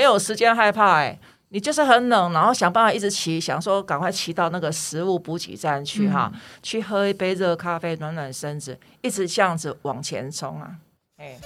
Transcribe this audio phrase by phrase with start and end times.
[0.00, 1.18] 没有时间害怕哎、
[1.50, 10.76] 你就是很冷，然后想办法一直骑，想说赶快骑到那个食物补给站去哈，去喝一杯热咖啡暖暖身子，一直这样子往前冲啊，
[11.18, 11.36] 哎。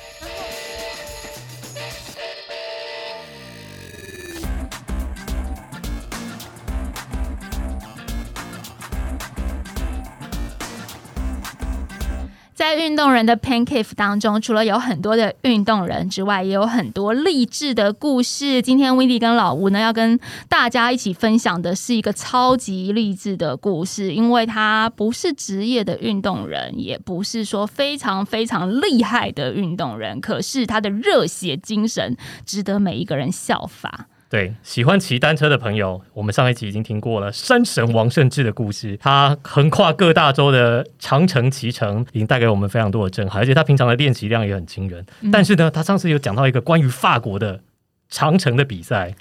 [12.65, 18.63] 在运动人的 Pancake 当中，除了有很多的运动人之外，也有很多励志的故事。
[18.63, 34.07] 今天 w i n d y 跟老吴呢，要跟大家一起分享的是一个超级励志的故事，因为他不是职业的运动人，也不是说非常非常厉害的运动人，可是他的热血精神值得每一个人效法。
[34.35, 38.97] 对，喜欢骑单车的朋友，我们上一集已经听过了山神王胜志的故事。
[38.97, 45.07] 他横跨各大洲的长城骑乘，已经带给我们非常多的震撼，而且他平常的练习量也很惊人。
[45.33, 47.61] 但是呢，他上次有讲到一个关于法国的
[48.09, 49.15] 长城的比赛。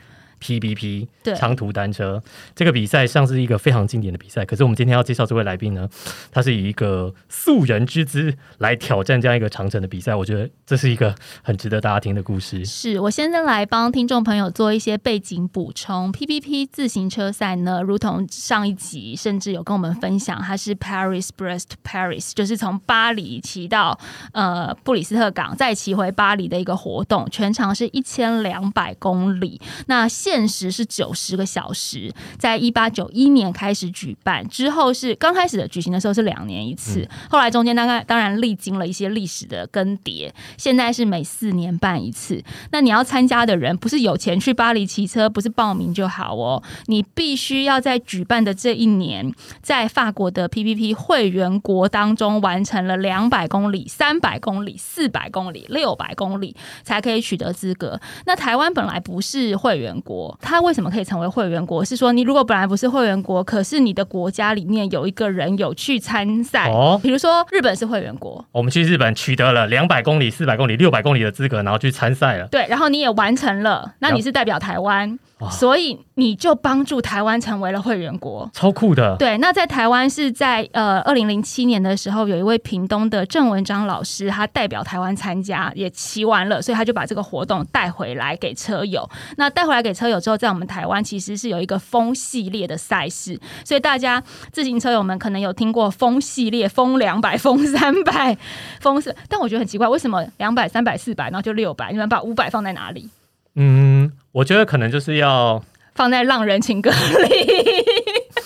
[0.44, 2.22] PBP 长途单车
[2.54, 5.88] 这个比赛像是一个非常经典的比赛，可是我们今天要介绍这位来宾呢，
[6.32, 12.66] 他是以一个素人之姿来挑战这样一个长城的比赛，我觉得这是一个很值得大家听的故事。
[12.66, 16.12] 是我现在来帮听众朋友做一些背景补充。
[16.12, 23.98] PBP 自行车赛呢，如同上一集甚至有跟我们分享，它是 Paris Brest Paris，就是从巴黎骑到
[24.34, 29.62] 呃布里斯特港，再骑回巴黎的一个活动，全长是一千两百公里。
[29.88, 42.43] 那限时是九十个小时，在一八九一年开始举办，之后是刚开始的举行的时候是两年一次，后来中间大概当然历经了一些历史的更迭，现在是每四年办一次。
[42.71, 58.01] 那你要参加的人，不是有钱去巴黎骑车，不是报名就好哦，你必须要在举办的这一年，在法国的 PPP 会员国当中完成了两百公里、三百公里、四百公里、六百公里，才可以取得资格。
[58.26, 61.84] 那台湾本来不是会员国，它为什么可以成为会员国？
[61.84, 72.47] 是说你如果本来不是会员国，可是你的国家里面有一个人有去参赛，哦比如说日本是会员国，我们去日本取得了两百公里、四百公里、六百公里的资格，然后去参赛了。
[72.47, 75.17] 对，然后你也完成了，那你是代表台湾哇，
[75.49, 78.49] 所以你就帮助台湾成为了会员国。
[78.53, 89.09] 超酷的，对，那在台湾是在呃二零零七年的时候，有一位屏东的郑文章老师，他代表台湾参加，也骑完了，所以他就把这个活动带回来给车友。
[89.37, 94.21] 那带回来给车友之后，在我们台湾其实是有一个风系列的赛事，所以大家
[94.51, 98.37] 自行车友们可能有听过风系列、风两百、风三百、
[98.79, 101.91] 风四，但我觉得很奇怪，为什么两百、三百、四百，然后就六百？
[101.91, 103.09] 你们把五百放在哪里？
[103.56, 105.64] 嗯，我觉得可能就是要，
[105.96, 106.96] 放在浪人情歌里。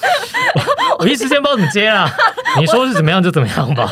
[0.99, 2.09] 我一时间不知道怎么接啊。
[2.59, 3.89] 你说是怎么样就怎么样吧。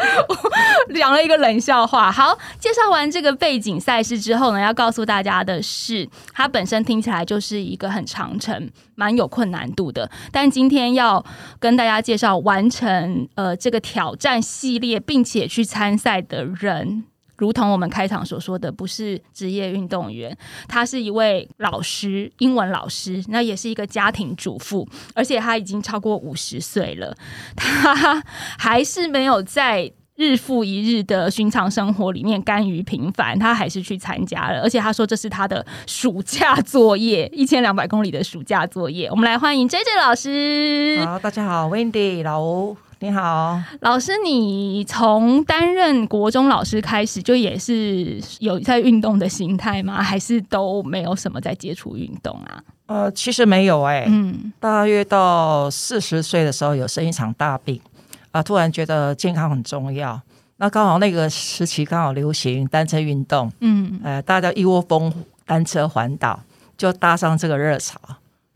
[0.96, 2.12] 讲了一个冷笑话。
[2.12, 10.09] 好，介绍完这个背景赛事之后呢，要告诉大家的是，它本身听起来就是一个很长程、蛮有困难度的。
[10.32, 11.24] 但今天要
[11.59, 17.03] 跟大家介绍完成呃这个挑战系列，并且去参赛的人。
[17.38, 20.38] 如同我们开场所说的，不是职业运动员，
[20.68, 27.16] 他是一位老师，英文老师，那也是一个家庭主妇，而且他已经超过五十岁了，
[27.56, 28.22] 他
[28.57, 39.09] 还是没有在日复一日的寻常生活里面甘于平凡，他还是去参加了，而且他说这是他的暑假作业，一千两百公里的暑假作业。
[39.09, 41.03] 我们来欢迎 J J 老师。
[41.06, 43.62] 好，大家好，Wendy 老吴，你好。
[43.81, 50.02] 老师，你从担任国中老师开始，就也是有在运动的心态吗？
[50.02, 52.64] 还是都没有什么在接触运动啊？
[52.86, 57.82] 呃，其实没有哎、嗯大约到四十岁的时候有生一场大病
[58.35, 60.22] 啊，突然觉得健康很重要。
[60.57, 65.09] 那刚好那个时期刚好流行单车运动，嗯，呃，大家一窝蜂
[65.46, 66.38] 单车环岛，
[66.78, 67.97] 就搭上这个热潮，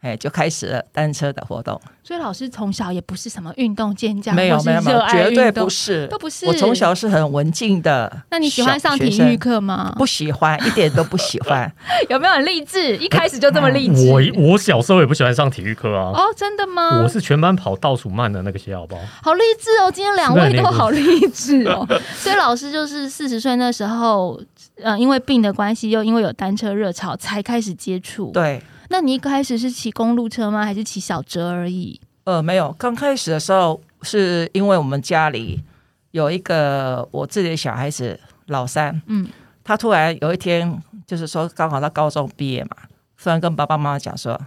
[0.01, 1.79] 哎，就开始了单车的活动。
[2.03, 6.45] 所以老师从小也不是什么运动健将，没有没有没有，绝对不是，都不是。
[6.47, 8.11] 我从小是很文静的。
[8.31, 9.37] 那你喜欢上体育？
[9.37, 9.93] 课吗？
[9.97, 11.71] 不喜欢，一点都不喜欢。
[12.09, 12.97] 有没有很励志？
[12.97, 14.09] 一开始就这么励志？
[14.11, 17.01] 我我小时候也不喜欢上体育课啊，哦，真的吗？
[17.03, 19.01] 我是全班跑倒数慢的那个些，好不好？
[19.21, 19.91] 好励志哦！
[19.91, 21.87] 今天两位都好励志哦。
[22.17, 24.41] 所以老师就是四十岁那时候，
[24.81, 28.31] 嗯，因为病的关系，又因为有单车热潮，才开始接触。
[28.31, 30.65] 对，那你一开始是骑公路车吗？
[30.65, 31.99] 还是骑小车而已？
[32.25, 35.63] 呃，没有，刚开始的时候是因为我们家里
[36.11, 39.27] 有一个我自己的小孩子老三，嗯，
[39.63, 42.77] 他突然有一天就是说刚好他高中毕业嘛，
[43.17, 44.39] 突然跟爸爸妈妈讲说，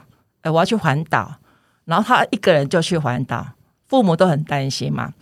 [0.43, 1.35] 哎，我要去环岛，
[1.85, 3.47] 然后他一个人就去环岛，
[3.87, 5.13] 父母都很担心嘛，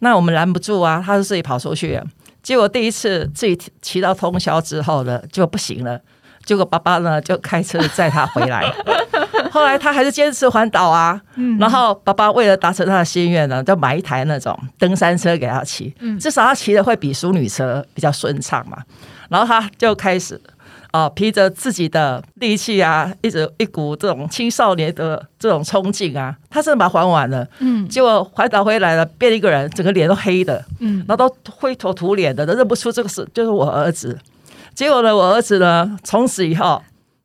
[0.00, 2.06] 那我们拦不住啊，他就自己跑出去了。
[2.42, 6.00] 结果第一次自己骑骑到通宵之后呢，就不行了，
[6.44, 8.64] 结果爸爸呢就开车载他回来。
[9.50, 11.20] 后来他还是坚持环岛啊，
[11.58, 18.78] 然后爸爸为了达成他的心愿呢，就买一台那种登山车给他骑，至少他骑的会比淑女车比较顺畅嘛。
[19.28, 20.40] 然后他就开始
[20.92, 27.44] 啊，凭着自己的力气啊，一直一股这种青少年的这种冲劲啊，他真的把它还完了。
[27.58, 34.16] 嗯，结果环岛回来了，变一个人，整个脸都黑的，嗯，然后都灰头土脸的，都认不出这个是就是我儿子。
[34.80, 36.82] 结果呢，我儿子呢，从此以后。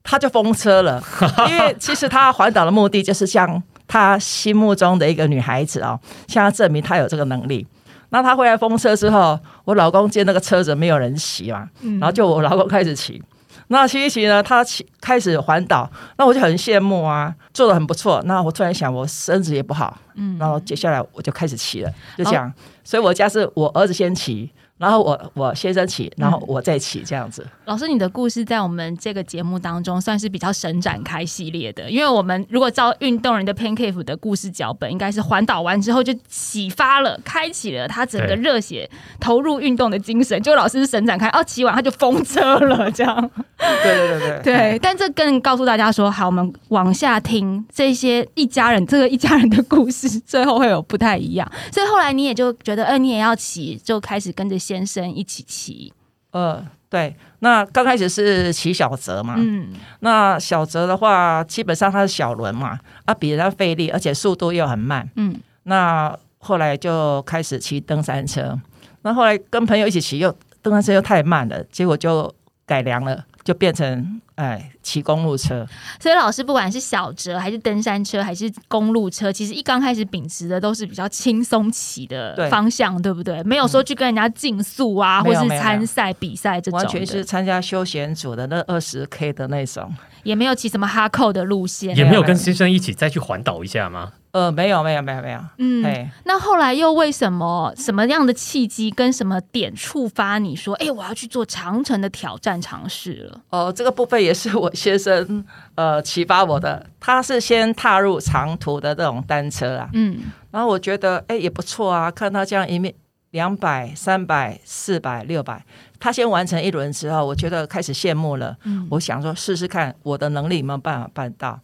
[0.08, 1.02] 他就风车了，
[1.50, 7.66] 因为其实他环岛的目的就是向他心目中的一个女孩子哦，向他证明他有这个能力。
[8.10, 11.68] 那他回来风车之后，我老公见那个车子没有人骑嘛，
[12.00, 13.24] 然后就我老公开始骑。
[13.70, 18.22] 那骑一骑呢，他骑开始环岛，那我就很羡慕啊，做的很不错。
[18.26, 22.54] 那我突然想，我身子也不好，嗯，然后接下来我就开始骑了，就这样。
[22.84, 24.52] 所以我家是我儿子先骑。
[24.78, 27.48] 然后我我先生起，然后我再起，这样子。
[27.64, 40.42] 老师，你的故事在我们这个节目当中算是比较神展开系列的，因为我们如果照运动人的 Pancake 的故事脚本，应该是环岛完之后就启发了，开启了他整个热血投入运动的精神。
[40.44, 43.32] 就老师是神展开，哦，骑完他就封车了，这样。
[43.58, 44.42] 对对对对。
[44.44, 51.50] 对，但这更告诉大家说，好，我们往下听这些一家人，这个一家人的故事，最后会有不太一样。
[51.72, 54.60] 所以后来你也就觉得，哎，你也要骑，就开始跟着。
[54.66, 55.94] 先生一起骑，
[56.32, 68.60] 呃，对，那刚开始是骑小泽嘛，嗯，那小泽的话，基本上它是小轮嘛，啊，比人家费力，而且速度又很慢，嗯，那后来就开始骑登山车，
[69.04, 72.34] 那后来跟朋友一起骑，又登山车又太慢了，结果就
[72.66, 74.20] 改良了，就变成。
[74.36, 75.66] 哎，骑公路车，
[75.98, 83.42] 所以老师不管是小折还是登山车还是公路车，其实一刚开始秉持的都是比较轻松骑的方向，对不对？
[83.44, 89.90] 没有说去跟人家竞速啊，或是参赛比赛这种，完全是参加休闲组的那二十 K 的那种，
[90.24, 92.26] 也没有骑什么哈扣的路线，也没有。
[92.26, 94.12] 跟先生一起再去环岛一下吗？
[94.36, 95.40] 呃，没有，没有，没有，没有。
[95.60, 103.42] 嗯，那后来又为什么什么样的契机跟什么点触发你说，哎，我要去做长城的挑战尝试了？
[103.50, 105.46] 哦，这个部分也是我先生
[105.76, 106.86] 呃启发我的。
[107.00, 110.20] 他是先踏入长途的这种单车啊，嗯，
[110.52, 112.94] 然后我觉得哎也不错啊，看他这样一面
[113.32, 115.64] 两百、三百、四百、六百，
[115.98, 118.58] 他先完成一轮之后，我觉得开始羡慕了。
[118.66, 121.58] 嗯，我想说试试看我的能力有没有办法办到，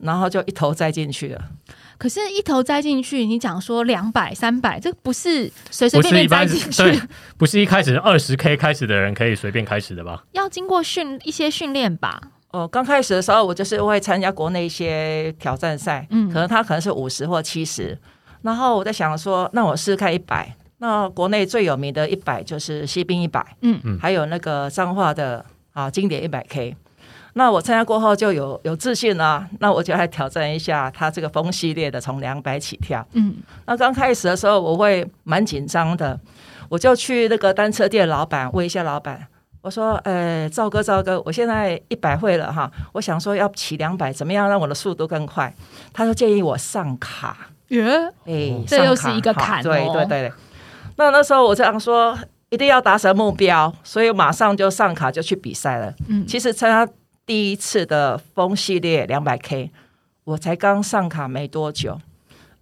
[0.00, 1.42] 然后就一头栽进去了。
[2.00, 6.98] 可是，一头栽进去，你讲说两百、三百，这不是随随便便栽进去，对，
[7.36, 10.24] 不是一开始二十 K 开始的人可以随便开始的吧？
[10.32, 12.18] 要经过训一些训练吧。
[12.52, 17.98] 哦，刚开始的时候，我就是会参加国内一些挑战赛，嗯，可能他可能是五十或七十，
[18.40, 25.44] 然后我在想说，那我试看一百，那国内最有名的一百就是西滨一百，嗯嗯，还有那个彰化的
[25.74, 26.74] 啊经典一百 K。
[27.34, 33.06] 那我参加过后就有有自信了，那我就来挑战一下他这个风系列的，从两百起跳。
[33.12, 33.36] 嗯，
[33.66, 36.18] 那刚开始的时候我会蛮紧张的，
[36.68, 39.24] 我就去那个单车店老板问一下老板，
[39.62, 45.54] 我说：“呃，赵哥，赵哥，我现在一百会了哈，我想说要骑两百，怎么样让我的速度更快？”
[45.94, 47.36] 他说建议我上卡。
[47.68, 47.84] 耶，
[48.26, 49.62] 哎，这又是一个坎。
[49.62, 50.32] 对对对。
[50.96, 52.18] 那那时候我这样说，
[52.48, 55.94] 一定要达成目标，所以马上就上卡就去比赛了。
[56.08, 56.92] 嗯，其实参加。
[57.26, 59.70] 第一次的风系列两百 K，
[60.24, 62.00] 我才刚上卡没多久，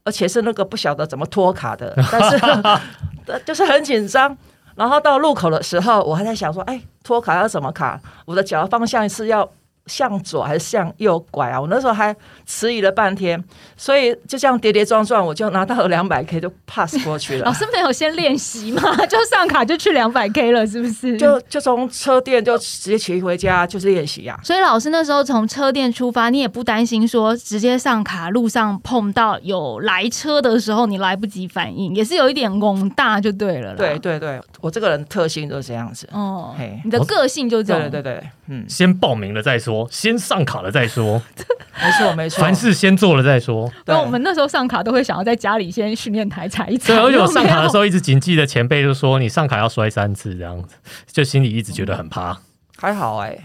[0.04, 4.36] 而且是那个不晓得怎么脱卡的， 但是 就是很紧张。
[4.74, 8.00] 然后到路口的时候，我还在想说，哎，脱卡要怎么卡？
[8.26, 9.50] 我的脚的方向是要。
[9.88, 11.60] 向左还是向右拐啊？
[11.60, 12.14] 我那时候还
[12.46, 13.42] 迟疑了半天，
[13.76, 17.44] 所以就这样跌跌撞撞，我就拿到了两百 K 就 pass 过去了。
[17.44, 18.82] 老师没有先练习吗？
[19.06, 21.16] 就上卡就去两百 K 了，是不是？
[21.16, 24.38] 就就从车店就直接骑回家，就是练习呀。
[24.44, 33.74] 所以老师那时候从车店出发，你也不担心说直接上卡路上碰到有来车的时候，你来不及反应，也是有一点懵大就对了。
[33.74, 36.08] 对对对，我这个人特性就是这样子。
[36.12, 36.54] 哦，
[36.84, 37.82] 你的个性就这样。
[37.90, 39.77] 对对对，嗯，先报名了再说。
[39.90, 41.20] 先上卡了再说，
[41.82, 43.70] 没错没错，凡事先做了再说。
[43.84, 46.94] 对，我们那时候上卡都会想要在家里先训练台踩一踩。
[46.94, 50.76] 对，而且我上卡的时候一直谨记的前辈就说，你上卡要摔三次这样子，
[51.12, 52.38] 就心里一直觉得很怕。
[52.76, 53.36] 还好哎。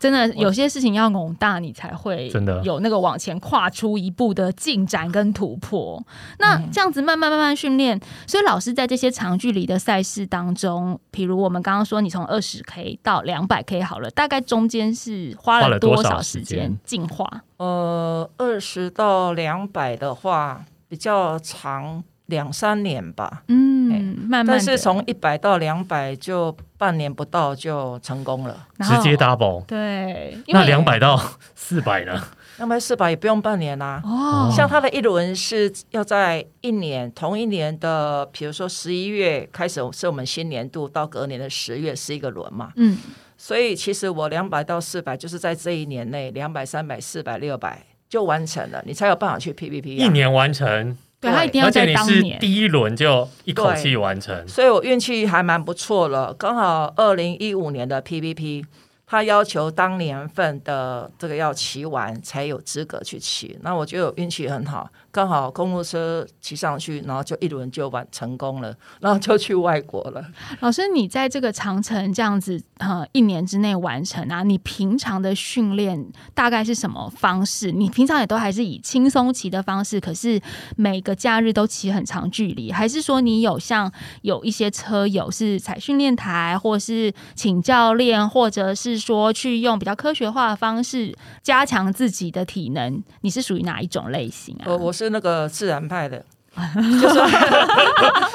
[0.00, 6.02] 真的有些事情要猛大，你才会真的有那个往前跨出一步的进展跟突破。
[6.38, 17.42] 那这样子慢慢慢慢训练，所以老师在这些长距离的赛事当中，比如我们刚刚说你从二十 K 到两百 K 好了，大概中间是花了多少时间进化？
[17.58, 28.66] 呃，二十到两百的话比较长，两三年吧，嗯，哎慢慢，但是从一百到两百就半年不到就成功了。
[28.80, 29.64] 直接 double。
[29.66, 31.20] 对，那为两百到
[31.54, 32.22] 四百呢？
[32.56, 42.70] 两百四百也不用半年啦、哦，像它的一轮是要在一年同一年的，比如说十一月开始是我们新年度，到隔年的十月是一个轮嘛。
[42.76, 42.96] 嗯，
[43.36, 50.06] 所以其实我两百到四百，就是在这一年内，两百、三百、四百、六百就完成了，你才有办法去 PPP、啊。
[50.06, 54.46] 一，年完成，对他一定要而且在你是当年，第一轮就一口气完成。
[54.46, 56.34] 所以我运气还蛮不错了。
[56.34, 58.64] 刚好二零一五年的 PPP，
[59.06, 63.58] 他要求当年份的这个要骑完才有资格去骑。
[63.62, 70.24] 那我觉得我运气很好，刚好公路车骑上去，然后就一轮就完成功了，然后就去外国了。
[70.60, 74.42] 老师，你在这个长城这样子，呃，一年之内完成啊？
[74.42, 77.70] 你平常的训练大概是什么方式？
[77.70, 80.40] 你平常也都还是以轻松骑的方式，可是
[80.76, 83.92] 每个假日都骑很长距离，还是说你有像
[84.22, 93.02] 有一些车友是踩训练台，或是请教练，或者是说去用比较科学化的方式加强自己的体能？
[93.20, 94.64] 你是属于哪一种类型啊？
[94.66, 96.24] 我我是那个自然派的，
[96.54, 97.18] 就是，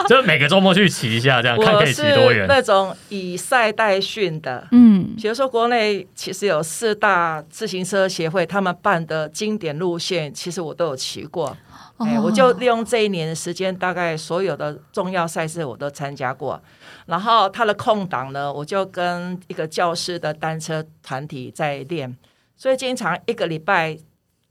[0.08, 2.46] 就每个周末去骑一下，这样看可以骑多远。
[2.48, 4.68] 那种以赛代训的。
[4.72, 11.56] 嗯，比如说，国内其实有四大自行车协会，他们办的经典路线，其实我都有骑过。
[12.00, 16.62] 哎、哦我就利用这一年的时间，大概所有的重要赛事我都参加过。
[17.06, 22.18] 然后他的空档呢，我就跟一个教师的单车团体在练，
[22.56, 23.98] 所以经常一个礼拜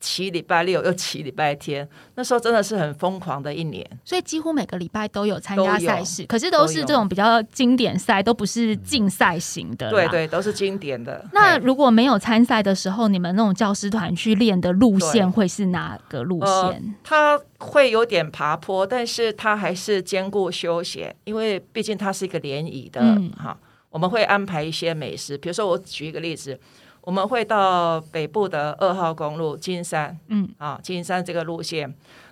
[0.00, 1.88] 骑礼拜六，又七礼拜天。
[2.14, 3.88] 那时候真的是很疯狂的一年。
[4.04, 9.88] 所以几乎每个礼拜都有参加赛事，可是都是这种比较经典赛，都不是竞赛型的。
[9.90, 10.08] 对。
[10.08, 11.24] 对，都是经典的。
[11.32, 16.94] 那哎如果没有参赛的时候，你们那种教师团去练的路线会是哪个路呃线？
[17.04, 23.58] 它会有点爬坡，但是它还是兼顾休闲，因为毕竟它是一个联谊的嗯哈、
[23.90, 26.58] 我们会安排一些美食，比如说我举一个例子，
[27.00, 31.82] 我们会到北部的二号公路金山嗯，啊，金山这个路线，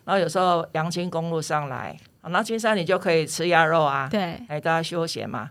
[0.04, 5.50] 然后有时候阳金公路上来，啊那金山你就可以吃鸭肉啊，对，哎，大家休闲嘛。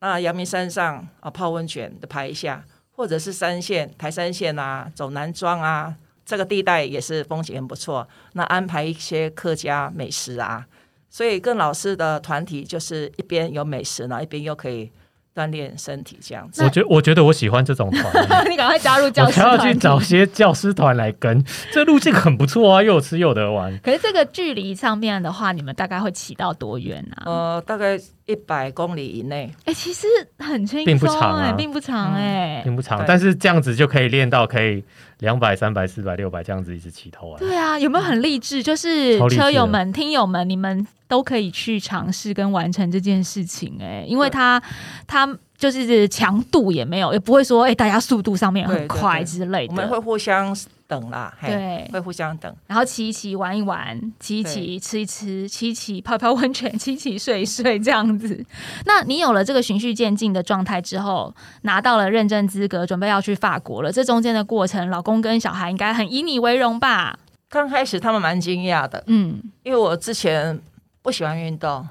[0.00, 8.06] 那阳明山上啊泡温泉的排一下，或者是三线台山线啊，走南庄啊，这个地带也是风景很不错。
[8.32, 10.66] 那安排一些客家美食啊，
[11.08, 14.90] 所以跟老师的团体就是一边有美食，呢一边又可以
[15.34, 16.62] 锻炼身体这样子。
[16.64, 18.04] 我觉我觉得我喜欢这种团，
[18.50, 23.78] 你赶快加入教我还要师团体去找些教师团来跟，这路径很不错啊，又有吃又得玩。
[23.82, 27.22] 可是这个距离上面的话，你们大概会骑到多远啊？
[27.26, 30.06] 呃，大概一百公里以内，哎、其实
[30.38, 34.84] 很轻并不松长啊哎，并不长哎、并不长，但是这样子就可以练到可以
[35.18, 37.38] 两百、三百、四百、六百这样子一直骑头啊。
[37.38, 38.62] 对啊，有没有很励志？
[38.62, 44.62] 就是车友们、听友们，你们都可以去尝试跟完成这件事情、哎，因为对它
[45.08, 49.98] 它就是强度也没有，也不会说哎、大家速度上面很快对之类我们会。
[49.98, 52.52] 互相等啦，嘿，对，会互相等。
[52.66, 58.44] 然后骑一骑，玩一玩，骑一骑，吃一吃，骑一骑，泡一泡温泉， 骑一骑，睡一睡，这样子。
[58.86, 63.92] 那你有了这个循序渐进的状态之后，拿到了认证资格，准备要去法国了。
[63.92, 67.18] 这中间的过程，老公跟小孩应该很以你为荣吧？
[67.48, 70.58] 刚开始他们蛮惊讶的，嗯，因为我之前
[71.02, 71.88] 不喜欢运动，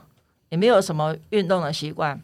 [0.49, 2.19] 也没有什么运动的习惯，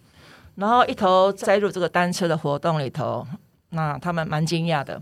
[0.55, 3.25] 然后一头栽入这个单车的活动里头，
[3.69, 5.01] 那他们蛮惊讶的。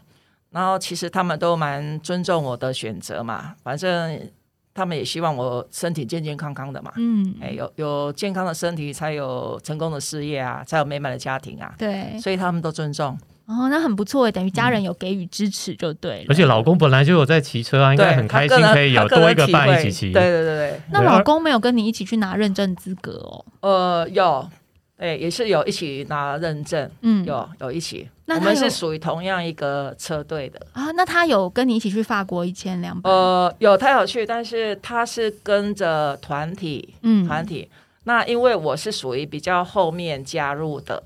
[0.52, 4.32] 然后其实他们都蛮尊重我的选择嘛，反正
[4.72, 6.92] 他们也希望我身体健健康康的嘛。
[6.98, 13.18] 嗯，哎，有有健康的身体，才有成功的事业啊，才有美满的家庭啊，对，所以他们都尊重。
[13.46, 16.26] 哦，那很不错耶，等于家人有给予支持就对了。
[16.30, 20.12] 而且老公本来就有在骑车啊，应该，很开心，可以有多一个伴一起骑。
[20.12, 23.46] 对对对对，那老公没有跟你一起去拿认证资格哦？
[23.60, 24.48] 呃，有，
[24.98, 26.90] 哎，也是有一起拿认证。
[27.02, 30.66] 嗯，有有一起，那我们是属于同样一个车队的。
[30.72, 33.10] 啊，那他有跟你一起去法国一千两百？
[33.10, 37.70] 呃，有他有去，但是他是跟着团体嗯团体。
[38.06, 41.02] 那因为我是属于比较后面加入的，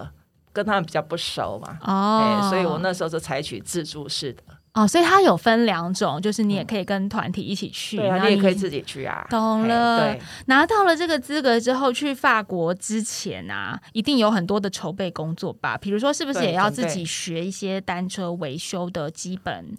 [0.57, 4.41] 跟他们比较不熟嘛，哎、哦，所以我那时候是采取自助式的。
[4.73, 9.21] 哦，所以它有分两种，就是你也可以跟团体一起去，你也可以自己去啊。
[9.25, 15.77] 哎懂了对，拿到了这个资格之后，去法国之前啊，一定有很多的筹备工作吧？
[15.77, 19.77] 比如说，是不是也要自己学一些单车维修的基本哦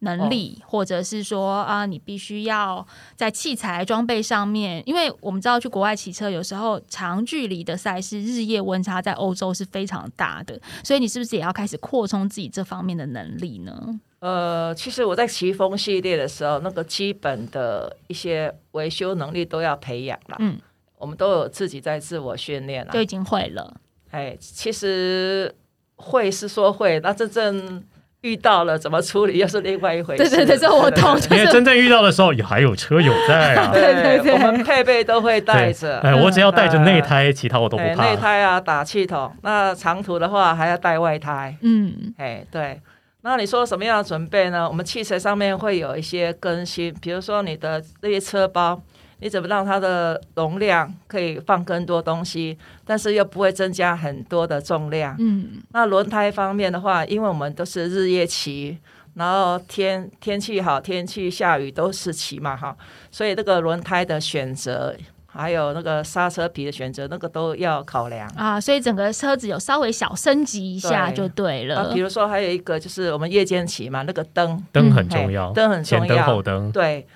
[0.00, 14.00] 能力，或者是说啊，你必须要在器材装备上面，因为我们知道去国外骑车，有时候长距离的赛事，日夜温差在欧洲是非常大的，所以你是不是也要开始扩充自己这方面的能力呢？
[14.20, 20.36] 呃，其实我在骑风系列的时候，那个基本的一些维修能力都要培养啦。
[20.40, 20.58] 嗯，
[20.98, 23.00] 我们都有自己在自我训练了就。
[23.00, 23.76] 已经会了。
[24.10, 25.54] 哎，其实
[25.96, 27.84] 会是说会，那真正
[28.22, 30.28] 遇到了怎么处理又是另外一回事。
[30.28, 33.70] 对对对，这我懂，因为真正遇到的时候，也还有车友在啊。
[33.74, 35.98] 对对对我们配备都会带着。
[36.00, 38.10] 哎，我只要带着内胎，其他我都不哎，怕。
[38.10, 39.30] 内胎啊，打气筒。
[39.42, 41.56] 那长途的话还要带外胎。
[41.62, 42.80] 嗯哎，对。
[43.22, 44.68] 那你说什么样的准备呢？
[44.68, 48.80] 我们汽车上面会有一些更新，比如说你的那些车包，
[49.20, 55.16] 你怎么让它的容量可以放更多东西，但是又不会增加很多的重量。
[55.18, 58.78] 嗯那轮胎方面的话，因为我们都是日夜骑，
[59.14, 62.76] 然后天天气好，天气下雨都是骑嘛哈，
[63.10, 64.94] 所以这个轮胎的选择，
[65.26, 68.30] 还有那个刹车皮的选择，那个都要考量。
[68.36, 72.00] 啊，所以整个车子有稍微小升级一下就对了啊，比。
[72.00, 76.70] 如说还有一个就是我们夜间骑嘛，那个灯，灯很重要，嘿灯很重前灯要后灯。
[76.70, 77.06] 对，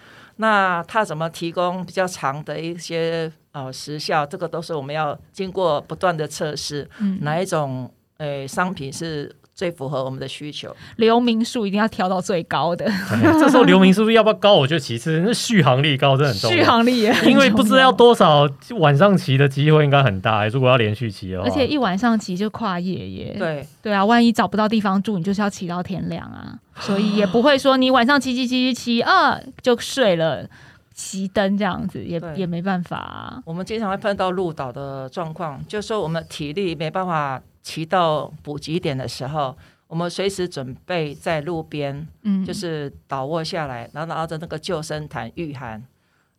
[0.41, 10.75] 那它怎么提供比较长的一些呃时效，这个都是我们要经过不断的测试，嗯，哪一种呃商品是最符合我们的需求。
[10.97, 14.55] 流明数一定要挑到最高的，哎这时候流明是不是要不要高？
[14.55, 16.65] 我觉得其次，那续航力高真的很重续要。
[16.65, 18.49] 航力也很因为不知道要多少
[18.79, 23.37] 晚上骑的机会应该很大、如果要连续骑的话，而且一晚上骑就跨夜耶。
[23.39, 30.49] 对，对啊，万一找不到地方住，你就是要骑到天亮啊，所以也不会说你晚上骑骑骑骑骑啊就睡了，
[30.97, 33.43] 熄灯这样子也也没办法啊。
[33.45, 45.83] 我们经常会碰到路倒的状况，就是说我们体力没办法骑到补给点的时候，我们随时准备在路边，嗯，就是倒卧下来，然后拿着那个救生毯御寒。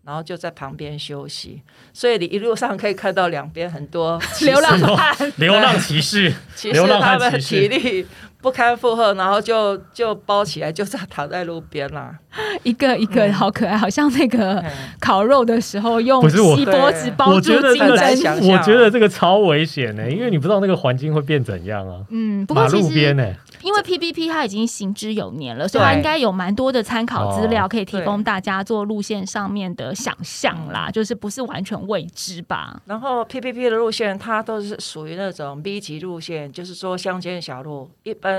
[0.04, 1.62] 然后就在旁边休息，
[1.94, 8.08] 所以你一路上可以看到两边很多 流浪汉， 流浪 骑士，其实流浪他们体力
[8.42, 12.18] 不堪负荷，然后就就包起来，就这样躺在路边啦。
[12.64, 13.34] 一个一个嗯。
[13.34, 14.72] 好可爱，好像那个嗯。
[15.00, 17.70] 烤肉的时候用锡箔纸包住金觉得
[18.48, 22.02] 我觉得这个超危险呢、因为你不知道那个环境会变怎样啊。
[22.10, 23.34] 嗯，不过马其实路边呢、
[23.64, 27.68] 因为 PPP 它已经行之有年了，所以它应该有蛮多的参考资料哦。
[27.68, 32.80] 可以提供大家做路线上面的想象啦，嗯就是不是完全未知吧？
[32.86, 38.31] 然后 PPP 的路线，它都是属于那种 B 级路线，就是说乡间小路，一般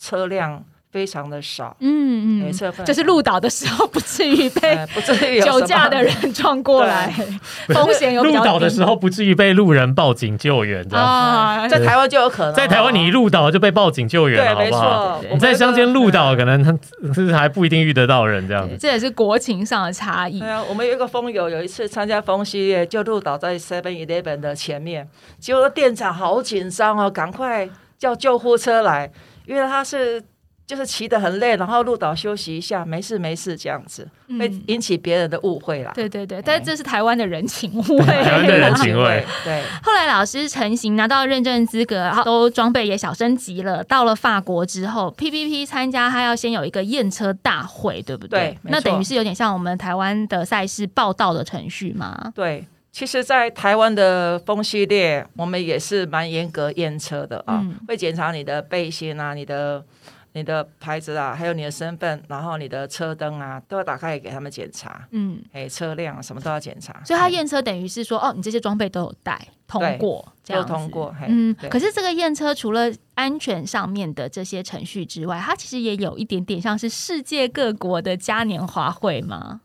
[0.00, 7.12] 车辆非常的少，嗯嗯，没车分就是路倒的时候不至于被呃不至于酒驾的人撞过来，
[7.68, 11.04] 风险有路倒的时候不至于被路人报警救援，这样。
[11.04, 15.16] 啊，在台湾就有可能哦，在台湾你一路倒就被报警救援了，对，没好不好？
[15.18, 18.74] 错，对你在乡间路倒，可能他是还不一定遇得到人这样子。
[18.80, 20.40] 这也是国情上的差异。
[20.40, 20.48] 对。
[20.48, 25.06] 啊，我们有一个风友，有一次参加风系列，就路倒在 Seven Eleven 的前面，
[25.38, 29.10] 结果店长好紧张哦，赶快叫救护车来，
[29.48, 30.22] 因为他是
[30.66, 34.06] 就是骑得很累，然后路岛休息一下，没事没事这样子，
[34.38, 35.90] 会嗯引起别人的误会啦。
[35.94, 38.04] 对对对，但这是台湾的人情味。
[38.04, 43.82] 台湾的人情味对，后来老师成型，拿到认证资格，然后都装备也小升级了。
[43.84, 48.40] 到了法国之后，PPP 参加，他要先有一个验车大会，对不对？
[48.40, 52.30] 对没错那等于是有点像我们台湾的赛事报道的程序吗？
[52.34, 59.84] 对，其实，在台湾的风系列，我们也是蛮严格验车的啊，嗯会检查你的背心啊、你的、
[60.32, 65.06] 你的牌子啊，还有你的身份，然后你的车灯啊，都要打开给他们检查。
[65.12, 71.14] 嗯，哎，车辆什么都要检查，所以他验车等于是说，哦，你这些装备都有带通过，这样子通过。
[71.28, 79.60] 嗯，可是这个验车除了安全上面的这些程序之外，它其实也有一点点像是世界各国的嘉年华会吗？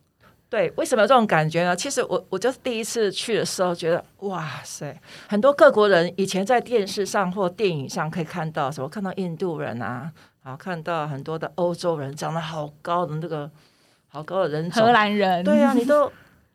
[0.54, 1.76] 对，为什么有这种感觉呢？
[1.76, 4.96] 其实我我就是第一次去的时候，觉得哇塞，
[5.28, 10.12] 很多各国人以前在电视上或电影上可以看到，什么看到印度人啊，
[10.44, 13.50] 然后看到很多的欧洲人长得好高的那个
[14.10, 16.12] 好高的人种荷，兰人，对啊，你都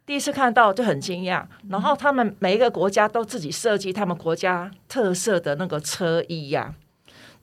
[0.06, 1.44] 第一次看到就很惊讶。
[1.68, 6.72] 然后他们每一个国家都自己设计他们国家特色的那个车衣呀、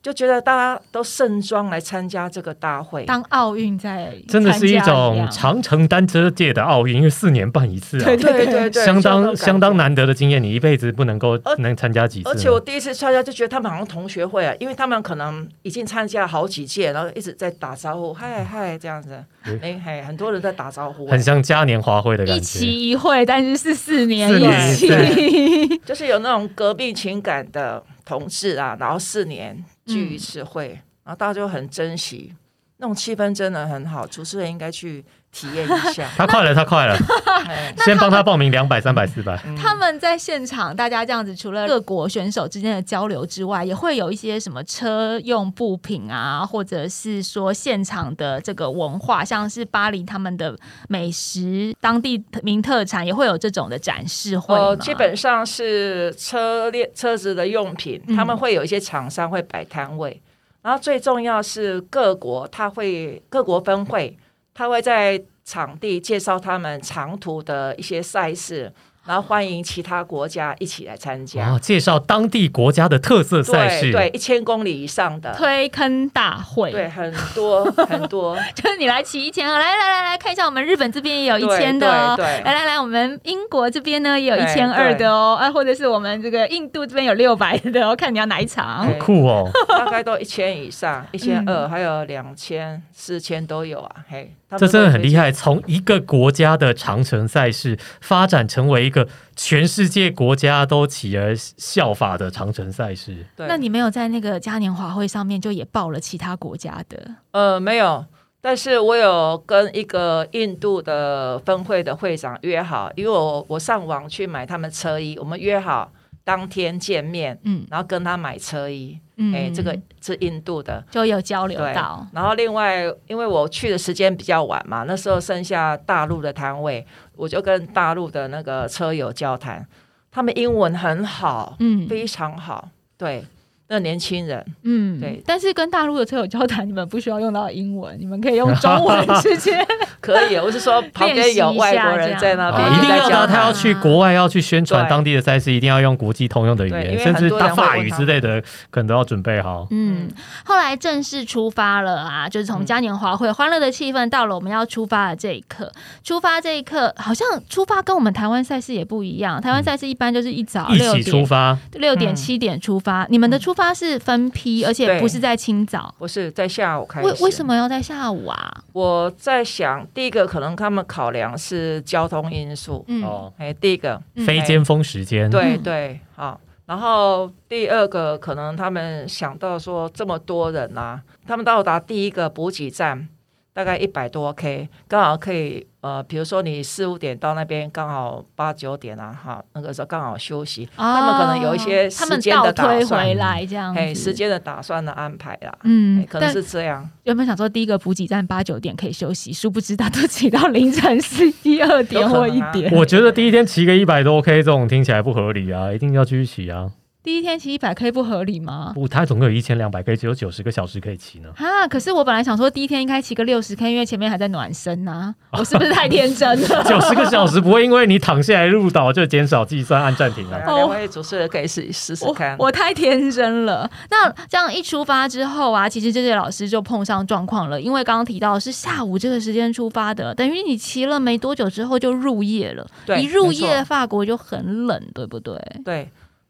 [0.05, 3.03] 就觉得大家都盛装来参加这个大会。
[3.05, 9.75] 当奥运在真的是一种长城单车界的奥运，因为四年办一次啊，对对对对，相当相当。
[9.75, 12.29] 难得的经验，你一辈子不能够能参加几次。
[12.29, 22.45] 而且我第一次参加就觉得他们好像同学会啊，因为他们可能已经参加好几届，然后一直在打招呼，嗨嗨这样子，嗯哎嗨，很多人在打招呼，很像嘉年华会的感一觉。
[22.45, 25.77] 期一会，但是是四年一期。
[25.83, 30.69] 就是有那种革命情感的同志啊，然后四年聚一次会，
[31.03, 32.33] 然后大家就很珍惜，
[32.77, 35.03] 那种气氛真的很好，主持人应该去
[35.35, 36.09] 体验一下。
[36.15, 36.97] 他快了，他快了，
[37.47, 37.75] 哎。
[37.79, 39.37] 先帮他报名两百、三百、四百。
[39.45, 39.53] 嗯。
[39.57, 50.55] 他们在现场，大家这样子，除了各国选手之间的交流之外，也会有一些什么车用部品啊，或者是说现场的这个文化，像是巴黎他们的
[50.87, 60.21] 美食、当地名特产，也会有这种的展示会呃，基本上是车列车子的用品，嗯他们会有一些厂商会摆摊位，
[60.61, 64.17] 然后最重要是各国，它会各国分会，
[64.55, 68.73] 他会在场地介绍他们长途的一些赛事，
[69.05, 71.49] 然后欢迎其他国家一起来参加。
[71.49, 73.91] 哦，介绍当地国家的特色赛事。
[73.91, 88.91] 对对，一千公里以上的，推坑大会，对，很多 很多，就是你来骑一千二，来来来来看一下，我们日本这边也有一对千的哦，对对来来来，我们英国这边呢也有一对千二的哦，啊，或者是我们这个印度这边有六百的哦， 看你要哪一场好。
[88.99, 89.47] 酷哦！
[89.67, 93.95] 大概都一千以上，一千嗯二，还有两千、四千都有啊。
[94.09, 103.25] 嘿，这真的很厉害，从一个国家的长城赛事发展成为一个全世界国家都起而效法的长城赛事。
[103.35, 107.15] 对，那你没有在那个嘉年华会上面就也报了其他国家的？
[107.31, 108.05] 呃没有，
[108.39, 115.91] 但是我有跟一个印度的分会的会长约好，因为我我上网去买他们车衣，我们约好
[116.25, 118.99] 当天见面，嗯然后跟他买车衣。
[119.17, 120.83] 嗯哎、这个是印度的。
[120.91, 126.85] 就有交流对到，，然后另外，因为我去的时间比较晚嘛，那时候剩下大陆的摊位，
[127.15, 129.65] 我就跟大陆的那个车友交谈，
[130.11, 133.23] 他们英文很好，嗯非常好，对，
[133.67, 139.57] 那年轻人，嗯对但是跟大陆的车友交谈，你们不需要用到英文，你们可以用中文直接。
[139.99, 149.67] 可以，我是说旁边有外国人 在那边，啊，一定要他要去国外要去宣传当地的赛事，一定要用国际通用的语言，甚至很多人大法语之类的，可能都要准备好。
[149.71, 150.07] 嗯，
[150.43, 155.71] 后来正式出发了啊，就是从嘉年华会欢乐的气氛到了我们要出发的这一刻。
[156.03, 159.41] 出发这一刻，好像出发跟我们台湾赛事也不一样。
[159.41, 165.95] 台湾赛事一般就是一早一起六点出发，六点嗯七点出发，你们的出发是分批，而且不是在清早。
[165.97, 167.07] 不是在下午开始。
[167.07, 167.45] 为为什？
[167.45, 168.63] 么要在下午啊？
[168.73, 176.41] 我在想，第一个可能他们考量是交通因素，嗯，哦，哎，第一个，嗯非尖峰时间，对嗯对，好。
[176.65, 183.07] 然后第二个，可能他们想到说这么多人啊，他们到达第一个补给站
[183.55, 196.85] 大概一百多 K，刚好可以呃，比如说你四五点到那边，刚好八九点啊，哈，那个时候刚好休息，他们可能有一些哦他们时间的倒推打算回来这样子，哎，时间的打算的安排啦，嗯哎，可能是这样。
[197.03, 202.69] 原本想说第一个补给站八九点可以休息，殊不知他都骑到凌晨十一二点或一点。
[202.73, 206.69] 我觉得第一天骑个一百多 K 这种听起来不合理啊，一定要继续骑啊！
[207.05, 208.71] 第一天骑一百 K 不合理吗？
[208.73, 211.29] 不，它总共有一千两百 K，只有九十个小时可以骑呢。
[211.37, 211.67] 啊！
[211.67, 216.63] 可是我本来想说第一天应该骑个六十 K，因为前面还在暖身呐、 我是不是太天真了？
[216.63, 220.39] 九十个小时不会因为你躺下来入岛就减少计算按暂停啊。
[220.39, 222.35] 对啊两位主持人可以试试试我看。
[222.39, 223.69] 我太天真了。
[223.91, 232.65] 那这样一出发之后啊，其实这些老师就碰上状况了，因为刚刚提到是下午这个时间出发的，等于你骑了没多久之后就入夜了。
[232.83, 235.39] 对一入夜，法国就很冷，对不对？
[235.63, 235.87] 对，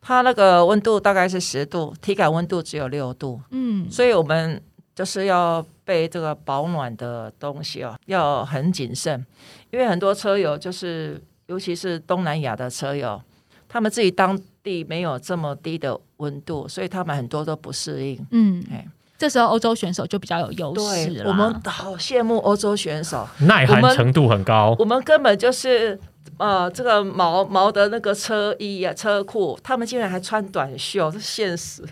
[0.08, 4.62] 它那个温度大概是十度，体感温度只有六度，嗯，所以我们
[4.94, 9.26] 就是要备这个保暖的东西哦，要很谨慎，
[9.72, 13.20] 因为很多车友就是，尤其是东南亚的车友，
[13.68, 18.24] 他们自己当地没有这么低的温度，所以他们很多都不适应。
[18.30, 18.63] 嗯。
[18.72, 18.88] 哎，
[19.18, 21.30] 这时候欧洲选手就比较有优势对，了。
[21.30, 26.00] 我们好羡慕欧洲选手，耐寒程度很高，我们根本就是
[26.38, 31.83] 呃，这个毛毛的那个车衣呀、车裤，他们竟然还穿短袖，这现实。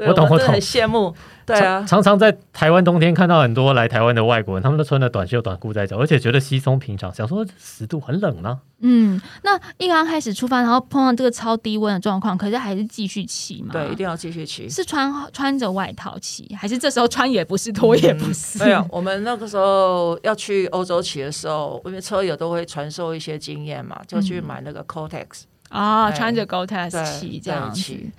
[0.00, 1.14] 对，我懂我懂羡慕。
[1.46, 8.56] 对啊常，常常在台湾冬天看到很多来台湾的外国人，他们都穿着短袖短裤在走，而且觉得稀松平常，想说十度很冷啊。
[8.82, 13.70] 嗯，那一刚开始出发，然后碰到这个超低温的状况，可是还是继续骑嘛？
[13.72, 14.68] 对，一定要继续骑。
[14.68, 18.62] 是穿穿着外套骑，还是这时候穿也不是，脱也不是？
[18.62, 25.26] 没有，我们那个时候要去欧洲骑的时候，因为车友都会传授一些经验嘛，就去买那个 Cortex，、
[25.70, 27.82] 啊，哎穿着 GoTex 对，骑这样子。
[27.82, 28.10] 对骑。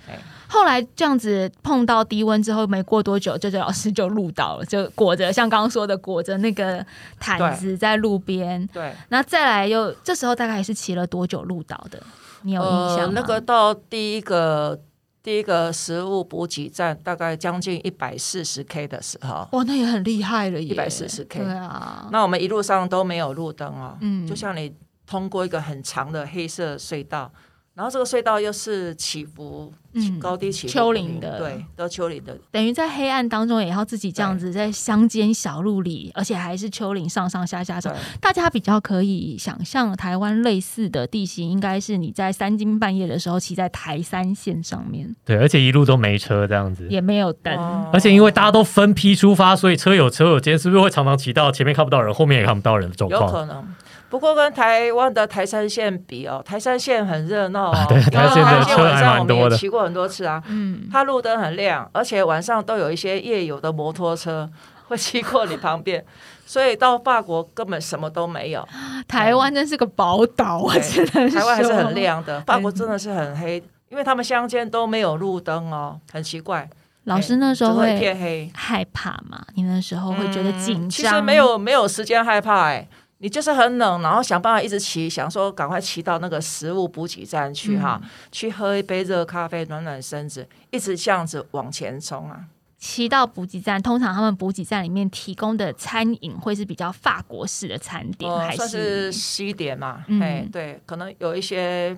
[0.52, 6.84] 哎后来这样子碰到低温之后，没过多久，这这老师就路倒了，就裹着像刚刚说的裹着那个
[7.18, 8.64] 毯子在路边。
[8.72, 12.00] 对，那再来又这时候大概也是骑了多久路倒的？
[12.42, 14.78] 你有印象吗？，呃那个到第一个
[15.22, 24.74] 第一个食物补给站，大概将近一百四十 K 的时候，哇，那也很厉害了耶，140 K 对啊，那我们一路上都没有路灯哦，嗯就像你
[25.06, 27.30] 通过一个很长的黑色隧道，
[27.74, 37.90] 然后这个隧道又是起伏、嗯高低起伏丘陵的平对，都丘陵的，等于在黑暗当中也要自己这样子在乡间小路里，而且还是丘陵上上下下走。
[38.20, 46.86] 大家比较可以想象台湾类似的地形，应该是你在三更半夜的时候骑在台三线上面，对，而且一路都没车这样子。
[46.88, 47.54] 也没有灯。
[47.56, 53.30] 哦而且因为大家都分批出发，所以车有车有间，是不是会常常骑到前面看不到人，后面也看不到人的状有况？
[53.30, 53.74] 可能。
[54.12, 60.42] 不过跟台湾的台山线比哦，台山线很热闹哦， 啊对台山线台山线车还晚上我们也骑过很多次啊。
[60.48, 64.46] 嗯，它路灯很亮，而且晚上都有一些夜游的摩托车
[64.88, 66.04] 会骑过你旁边，
[66.44, 68.68] 所以到法国根本什么都没有。
[69.08, 71.94] 台湾真是个宝岛，我对只能台湾还是很。
[71.94, 76.68] 亮的，法国真的是很黑，因为他们乡间都没有路灯哦，很奇怪。
[77.04, 79.42] 老师那时候会片黑，害怕嘛？
[79.54, 80.86] 你那时候会觉得紧张？
[80.86, 82.86] 嗯其实没有没有时间害怕哎、
[83.22, 88.10] 你就是很冷，然后想办法一直骑，想说赶快骑到那个食物补给站去哈，嗯。
[88.32, 92.44] 去喝一杯热咖啡暖暖身子，一直这样子往前冲啊。
[92.78, 100.20] 骑到补给站，通常他们补给站里面提供的餐饮会是比较法国式的餐点，呃，还算是西点嘛，嗯。
[100.20, 101.96] 哎、对，可能有一些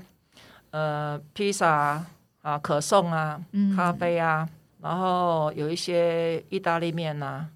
[0.72, 2.06] 呃披萨啊、
[2.42, 3.74] 啊可颂啊、嗯。
[3.74, 4.46] 咖啡啊，
[4.82, 7.46] 然后有一些意大利面呐、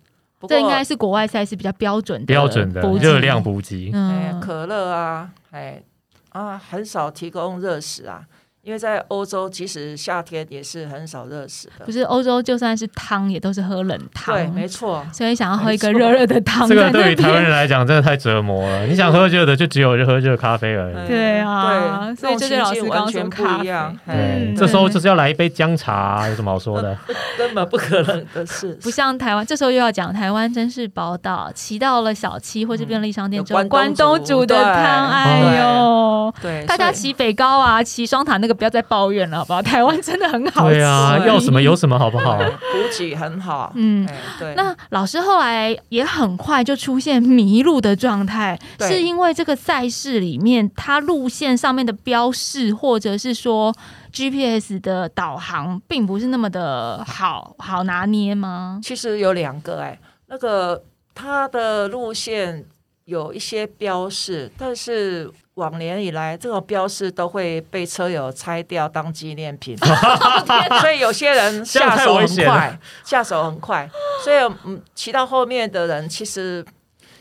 [0.47, 3.89] 这应该是国外赛事比较标准的标准的热量补给。
[3.89, 5.83] 哎、嗯，可乐啊，哎
[6.31, 8.23] 啊，很少提供热食啊，
[8.69, 11.87] 因为在欧洲，其实夏天也是很少热食的。
[11.87, 11.91] 不。
[11.91, 18.85] 是欧洲就算是汤也都是喝冷汤，对，没错，所以想要喝一个热热的汤这个对于台湾人来讲真的太折磨了。
[18.87, 21.09] 你想喝热的，就只有喝热咖啡而已。
[21.09, 26.95] 对啊对，所以这对老师刚刚说完全不一样，对嗯，这时候就是要来一杯姜茶啊，有什么好说的？
[27.39, 28.75] 根本不可能的事。
[28.83, 39.63] 不像台湾，这时候又要讲台湾真是宝岛，骑到了小七或是便利商店之后，关关东煮的汤，哎呦，对，大家骑北高啊，骑双塔那个不要再抱怨了，好不好？
[39.63, 42.37] 台湾真的很好对啊， 要什么 有什么，好不好？
[42.39, 43.73] 补给很好。
[43.77, 53.75] 嗯哎，对，那老师后来也很快就出现迷路的状态，是因为这个赛事里面它路线上面的标示，或者是说
[54.13, 58.81] GPS 的导航，并不是那么的好好拿捏吗？
[58.83, 60.83] 其实有两个哎、那个
[61.15, 62.65] 它的路线
[63.05, 69.77] 有一些标示，但是往年以来，这种标示都会被车友拆掉当纪念品，
[70.81, 73.91] 所以有些人下手很快，下手很快，
[74.25, 76.65] 所以嗯，骑到后面的人其实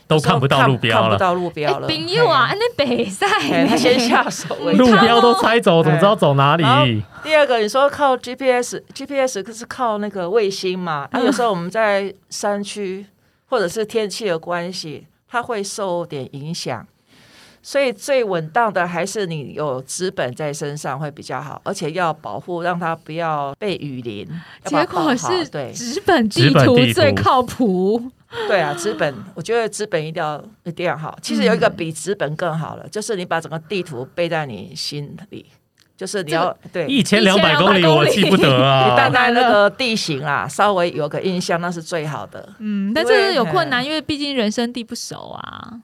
[0.06, 1.88] 都看不到路标了，看不到路标哎，了。
[1.88, 3.26] 朋友啊，那北赛
[3.66, 4.86] 他先下手路。
[5.00, 7.02] 标都拆走，怎么知道走哪里？
[7.24, 11.08] 第二个，你说靠 GPS，GPS 可是靠那个卫星嘛？
[11.10, 13.04] 那、有时候我们在山区
[13.48, 16.86] 或者是天气的关系，它会受点影响。
[17.62, 24.26] 所以最稳当的还是你有资本在身上会比较好，而且要保护，让它不要被雨淋。
[24.64, 28.10] 结果是对纸本地图最靠谱。
[28.46, 31.18] 对啊，纸本我觉得纸本一定要一定要好。
[31.22, 35.46] 其实有一个比纸本更好了，就是你把整个地图背在你心里，
[35.96, 39.08] 就是你要对一千两百公里，我记不得 你啊大。
[39.08, 42.46] 概那个地形啊，稍微有个印象，那是最好的。
[42.58, 45.80] 嗯，但这个有困难，因为毕竟人生地不熟啊。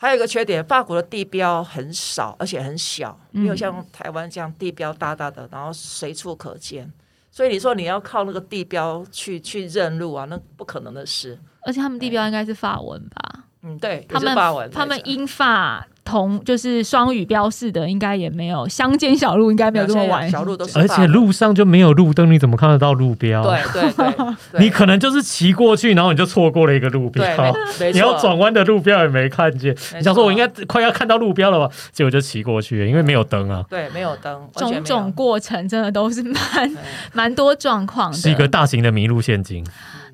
[0.00, 6.90] 还有一个缺点，法国的地标很少，而且很小，嗯没有像台湾这样地标大大的，然后随处可见。
[7.32, 11.36] 所以你说你要靠那个地标去去认路啊，那不可能的事。
[11.62, 13.37] 而且他们地标应该是法文吧？
[13.68, 14.36] 嗯，对，他们
[14.72, 20.28] 他们英法同就是双语标示的，应该也没有乡间小路，应该没有这么完。
[20.30, 23.42] 小路都是而且路上就没有路灯，你怎么看得到路标？
[23.44, 24.14] 对对对，
[24.52, 27.36] 对你可能就是骑过去，然后你就错过了一个路标对。
[27.36, 31.74] 没没你要转弯的路标也没看见，你想说我错应该快要看到路标了吧？
[31.92, 39.62] 结果就骑过去了，因为没有灯啊，对没有灯，种种过程真的都是蛮对蛮多状况的，是一个大型的迷路陷阱。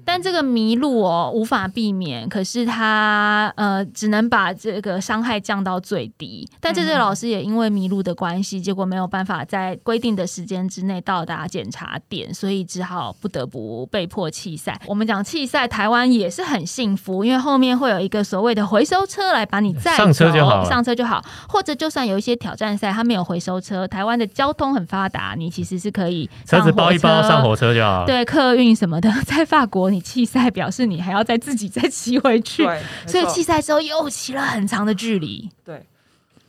[0.04, 6.48] 但这个迷路哦无法避免，可是他呃只能把这个伤害降到最低。
[6.60, 14.80] 但这嗯位老师也因为迷路的关系，结果没有办法在规定的时间之内到达检查点，所以只好不得不被迫弃赛。
[14.86, 21.24] 我们讲弃赛，台湾也是很幸福，因为后面会有一个所谓的回收车来把你载上车就好上车就好。
[21.48, 28.04] 或者就算有一些挑战赛，它没有回收车，台湾的交通很发达，你其实是可以车子包一包上火车就好。
[28.06, 32.68] 对客运什么的， 在法国你弃赛， 表示你还要再自己再骑回去，
[33.06, 35.48] 所以弃赛之后又骑了很长的距离。
[35.64, 35.86] 对，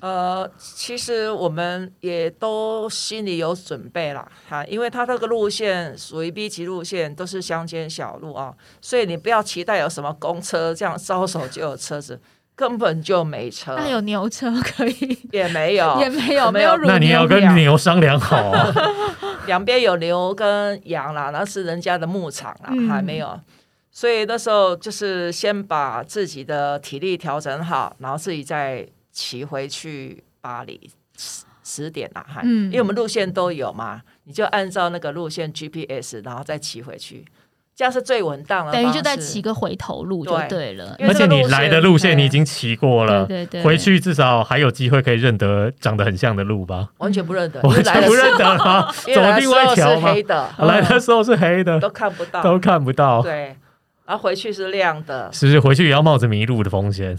[0.02, 12.20] 呃，其实我们也都心里有准备啦，哈，因为它这个路线属于 B 级路线，都是乡间小路啊，所以你不要期待有什么公车这样招手就有车子，
[12.56, 18.74] 根本就没车，那有牛车可以，也没有，也没有， 没有那你要跟牛牛商量好啊。
[19.46, 23.40] 两边有牛跟羊啦，那是人家的牧场啦，嗯还没有。
[23.92, 37.26] 所以那时候就是先把自己的体力调整好，然后自己再骑回去巴黎十十点啦，哈，嗯因为我们路线都有嘛，你就按照那个路线 GPS，然后再骑回去，
[37.76, 38.72] 这样是最稳当了。
[38.72, 40.96] 等于就在骑个回头路就对对了。
[41.00, 46.90] 而且你来的路线你已经经骑过了，对对对回去至少还有机会可以认得长得很像的路吧？
[46.98, 48.94] 完全不认得，完全不认得吗？
[49.08, 50.08] 因为来的走另外一时候条吗？
[50.10, 53.56] 是黑的， 来的时候是黑的，都看不到，都看不到，对，
[54.06, 55.60] 然后回去是亮的，是不是？
[55.62, 57.18] 回去也要冒着迷路的风险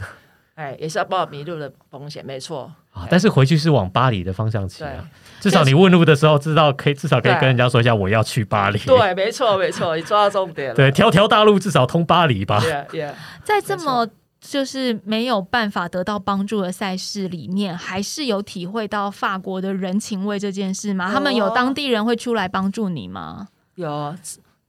[0.56, 2.72] 哎，也是要报迷路的风险，没错。
[2.92, 3.06] 啊！
[3.10, 4.90] 但是回去是往巴黎的方向骑啊，
[5.38, 8.78] 至少你问路的时候知道，可以至少可以跟人家说一下我要去巴黎。
[8.80, 10.74] 对，没错，没错，你抓到重点了。
[10.74, 12.58] 对，条条大路至少通巴黎吧。
[12.62, 13.12] ，yeah yeah，
[13.44, 14.08] 在这么
[14.40, 21.12] 就是没有办法得到帮助的赛事里面，还是有体会到法国的人情味这件事吗？
[21.12, 23.48] 他们有当地人会出来帮助你吗？
[23.74, 24.16] 有。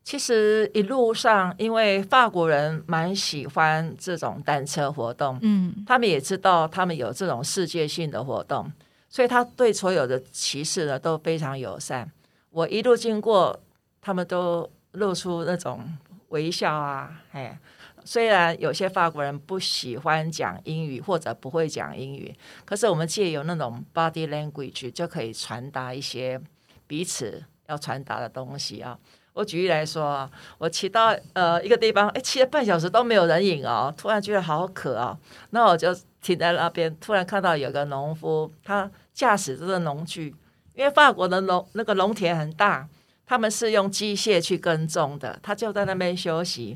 [0.07, 8.71] 其实一路上，因为法国人蛮喜欢这种单车活动，嗯，他们也知道他们有这种世界性的活动，
[9.09, 12.09] 所以他对所有的骑士呢都非常友善。
[12.51, 13.59] 我一路经过，
[13.99, 15.85] 他们都露出那种
[16.29, 17.59] 微笑啊，哎。
[18.05, 26.39] 虽然有些法国人不喜欢讲英语或者不会讲英语，可是我们借由那种 body language 就可以传达一些
[26.87, 28.97] 彼此要传达的东西啊。
[29.37, 35.15] 我举例来说啊，我骑到呃一个地方，哎，骑了半小时都没有人影哦，突然觉得好渴哦，
[35.51, 40.35] 那我就停在那边，突然看到有个农夫，他驾驶这个农具，
[40.73, 42.87] 因为法国的农那个农田很大，
[43.27, 46.75] 他们是用机械去耕种的，他就在那边休息，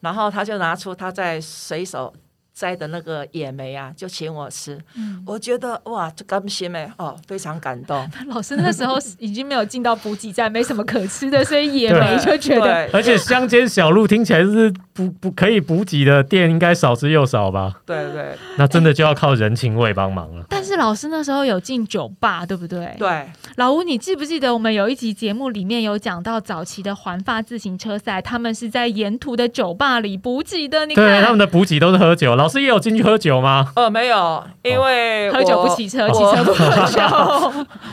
[0.00, 2.12] 然后他就拿出他在随手
[2.52, 4.78] 摘的那个野莓啊，就请我吃，
[5.24, 8.08] 我觉得哇，这甘心哎，哦，非常感动。
[8.28, 14.72] 老师那时候已经没有进到补给站，没什么可吃的，所以野莓就觉得对而且乡间小路听起来是
[15.08, 17.72] 补补可以补给的店，应该少之又少吧？
[17.86, 20.44] 对对那真的就要靠人情味帮忙了。
[20.48, 22.94] 但是老师那时候有进酒吧，对不对？
[22.98, 30.84] 对，老吴，你记不记得我们有一集节目里面有讲到早期的环法自行车赛，他们是在沿途的酒吧里补给的。
[30.84, 33.72] 你看，对，他们的补给都是喝酒，老师也有进去喝酒吗？
[33.76, 37.00] 呃，没有，因为喝酒不骑车，骑车不喝 酒。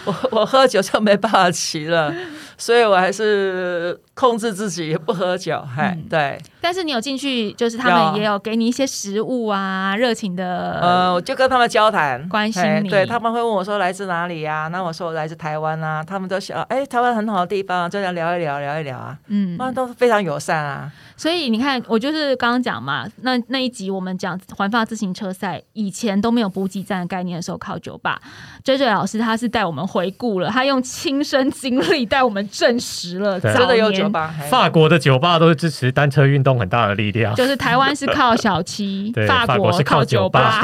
[0.05, 2.13] 我我喝酒就没办法骑了，
[2.57, 5.63] 所以我还是控制自己不喝酒。
[5.63, 10.79] 嗨、嗯对，但是你有进去，就是他们也有给你一些食物啊，热情的。
[10.81, 20.91] 呃，我就跟他们交谈，关心你对他们会问我说来自哪里呀、那我说我来自台湾啊，他们都想，哎，台湾很好的地方啊，就想聊一聊，聊一聊啊，嗯他们都非常友善啊。
[21.17, 28.21] 所以你看，我就是刚刚讲嘛，那那一集我们讲环法自行车赛，以前都没有补给站的概念的时候，靠酒吧。
[28.63, 37.33] J J 老师他是带我们回顾了，他用亲身经历带我们证实了真的有酒吧，嘿法国的酒吧都是支持单车运动很大的力量。
[37.33, 40.63] 就是台湾是靠小七 对，，法国是靠酒吧。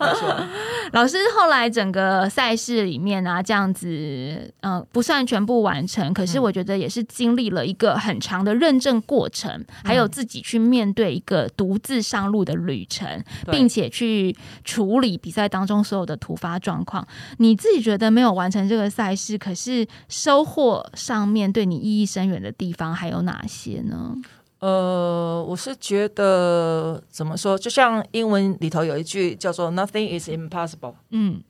[0.92, 17.06] 老师后来整个赛事里面啊，这样子，嗯、不算全部完成，可是嗯我觉得也是经历了一个很长的认证过程，还有自己去面对一个独自上路的旅程，对并且去处理比赛当中所有的突发状况。
[17.38, 24.14] 你自己觉得没有完成这个赛事，可是收获上面对你意义深远的地方还有哪些呢？
[24.58, 30.96] 呃，我是觉得怎么说，就像英文里头有一句叫做 “nothing is impossible”。
[31.08, 31.42] 嗯，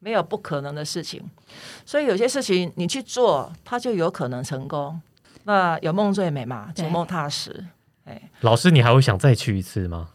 [0.00, 1.22] 没有不可能的事情，
[1.84, 5.00] 所以有些事情你去做，它就有可能成功。
[5.46, 7.64] 那有梦最美嘛，对逐梦踏实。
[8.04, 10.08] 哎，老师，你还会想再去一次吗？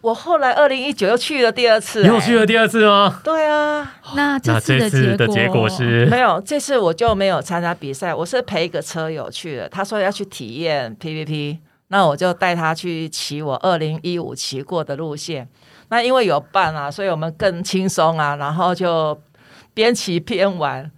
[0.00, 3.20] 我后来二零一九又去了第二次、又去哎了第二次吗？
[3.22, 9.68] 对啊，那这次的结果是没有，这次我就没有参加比赛，我是陪一个车友去的。
[9.68, 15.46] 他说要去体验 PVP，那我就带他去骑我二零一五骑过的路线。
[15.88, 19.20] 那因为有伴啊，所以我们更轻松啊，然后就
[19.74, 20.90] 边骑边玩。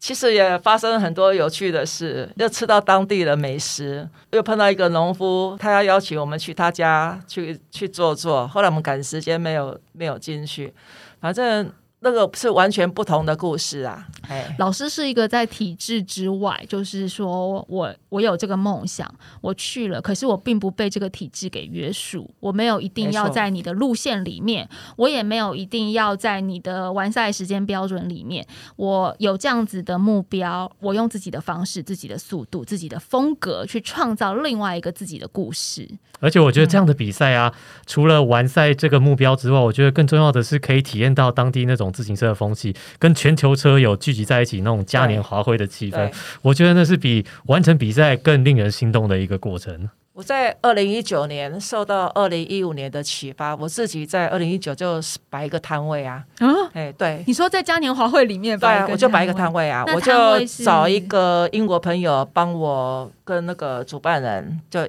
[0.00, 8.48] 其实也发生很多有趣的事，又吃到当地的美食，又碰到一个农夫，他要邀请我们去他家去去坐坐。
[8.48, 10.72] 后来我们赶时间没有没有进去，
[11.20, 11.70] 反正
[12.02, 14.06] 那个是完全不同的故事啊！
[14.28, 35.86] 哎，老师是一个在体制之外，就是说我我有这个梦想，我去了，可是我并不被这个体制给约束，我没有一定要在你的路线里面，我也没有一定要在你的完赛时间标准里面，我有这样子的目标，我用自己的方式、自己的速度、自己的风格去创造另外一个自己的故事。
[36.20, 37.52] 而且我觉得这样的比赛啊，
[37.86, 46.12] 除了完赛这个目标之外，我觉得更重要的是可以体验到当地那种自行车的风气，跟全球车友聚集在一起那种嘉年华会的气氛。，
[46.42, 49.88] 我觉得那是比完成比赛更令人心动的一个过程。
[50.12, 57.24] 我在二零一九年受到二零一五年的启发，我自己在二零一九就摆一个摊位啊，啊，哎，对。
[57.26, 64.86] 你说在嘉年华会里面对啊，摆我就摆一个摊摊位啊，那我就找一个英国朋友帮我跟那个主办人就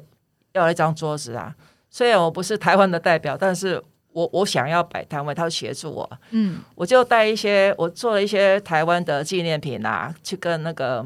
[0.52, 1.56] 要了一张桌子啊。
[1.89, 3.82] 虽然我不是台湾的代表，但是
[4.14, 11.05] 我我想要摆摊位，他就协助我，嗯，我就带一些我做了一些台湾的纪念品啊，去跟那个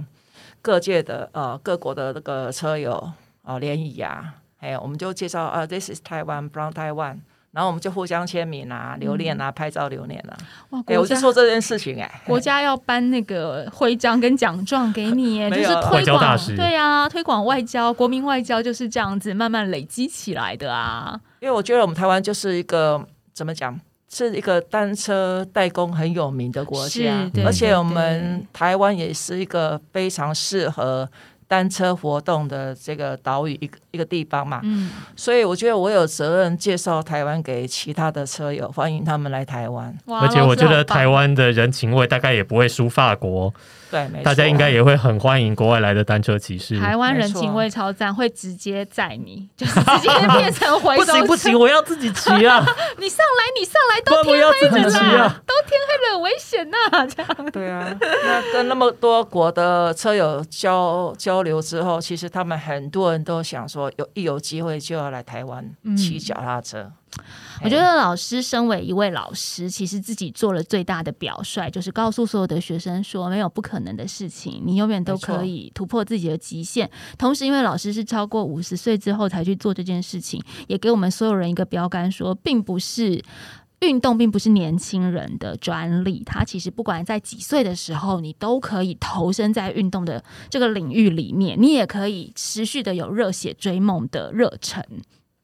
[0.61, 3.11] 各界的呃各国的那个车友
[3.43, 7.17] 啊联谊啊，还有我们就介绍啊，this is Taiwan from Taiwan。
[7.51, 10.35] 然后我们就互相签名啊、留念啊、拍照留念啊。
[10.71, 21.17] 哇，我就做这件事情哎、国家要颁那个徽章跟奖状给你耶， 就是推外交大广，对啊，推广外交，国民外交就是这样子慢慢累积起来的啊。
[21.45, 22.99] 因为我觉得我们台湾就是一个
[23.31, 23.79] 怎么讲，
[24.09, 31.07] 是一个单车代工很有名的国家，而且我们台湾也是一个非常适合
[31.47, 39.95] 单车活动的这个岛屿一个一个地方嘛，嗯，所以我觉得我有责任介绍台湾给其他的车友，欢迎他们来台湾。
[40.07, 41.05] 而且我觉得台。
[41.07, 43.53] 湾的人情味大概也不会输法国，
[43.95, 46.77] 对，没错，大家应该也会很欢迎国外来的单车骑士。
[46.79, 52.65] 台湾人情味超赞，会直接载你， 就是直接变成回不收车行不行，，我要自己骑啊！
[52.99, 55.41] 你上来，你上来，都不然我要自己骑啊！
[55.47, 56.77] 都天黑了，危险呐、
[57.07, 57.51] 这样。
[57.53, 66.91] 对啊，那跟那么多国的车友交交流之后，其实他们很多人都想说，有一有机会就要来台湾嗯骑脚踏车。
[67.63, 76.89] 我觉得老师身为一位老师，其实自己做了最大的表率，就是告诉所有的学生说，没有不可能的事情，你永远都可以突破自己的极限。
[77.17, 83.23] 同时，因为老师是超过五十岁之后才去做这件事情，也给我们所有人一个标杆说，并不是。
[83.81, 94.83] 运动并不是年轻人的专利，他其实不管在几岁的时候，你都可以投身在运动的这个领域里面，你也可以持续的有热血追梦的热忱。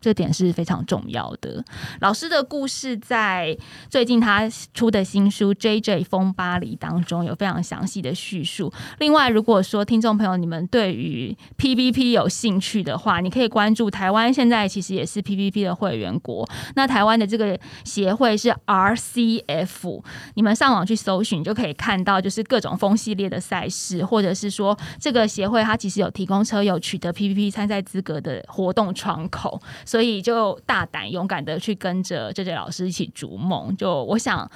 [0.01, 1.63] 这点是非常重要的。
[1.99, 3.55] 老师的故事在
[3.87, 8.73] 最近他出的新书《J J 风巴黎》当中有非常详细的叙述。
[8.97, 16.49] 另外，如果说听众朋友你们对于 PVP 有兴趣的话，你可以关注台湾现在其实也是 PVP 的会员国。
[16.75, 29.61] 那台湾的这个协会是 RCF，你们上网去搜寻就可以看到，就是各种风系列的赛事，或者是说这个协会它其实有提供车友取得 PVP 参赛资格的活动窗口。
[29.91, 33.75] 所以就大胆勇敢的去跟着 J J 老师一起逐梦。
[33.75, 34.49] 就我想。